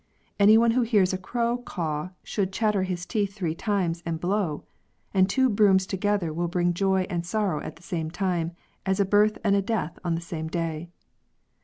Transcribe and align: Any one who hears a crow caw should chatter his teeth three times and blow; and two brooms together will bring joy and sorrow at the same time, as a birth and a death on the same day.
Any 0.39 0.57
one 0.57 0.71
who 0.71 0.81
hears 0.81 1.13
a 1.13 1.17
crow 1.19 1.59
caw 1.59 2.09
should 2.23 2.51
chatter 2.51 2.81
his 2.81 3.05
teeth 3.05 3.35
three 3.35 3.53
times 3.53 4.01
and 4.03 4.19
blow; 4.19 4.63
and 5.13 5.29
two 5.29 5.47
brooms 5.47 5.85
together 5.85 6.33
will 6.33 6.47
bring 6.47 6.73
joy 6.73 7.05
and 7.07 7.23
sorrow 7.23 7.61
at 7.61 7.75
the 7.75 7.83
same 7.83 8.09
time, 8.09 8.53
as 8.83 8.99
a 8.99 9.05
birth 9.05 9.37
and 9.43 9.55
a 9.55 9.61
death 9.61 9.99
on 10.03 10.15
the 10.15 10.21
same 10.21 10.47
day. 10.47 10.89